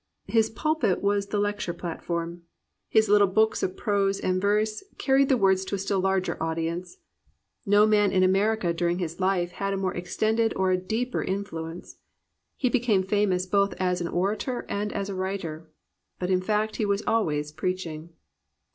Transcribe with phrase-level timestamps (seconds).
[0.25, 2.41] His pulpit was the lecture plat form;
[2.89, 5.77] his Httle books of prose and verse carried his 337 COMPANIONABLE BOOKS words to a
[5.77, 6.97] still larger audience;
[7.67, 11.43] no man in America during his life had a more extended or a deeper in
[11.43, 11.97] fluence;
[12.57, 15.69] he became famous both as an orator and as a writer;
[16.17, 18.09] but in fact he was always preaching.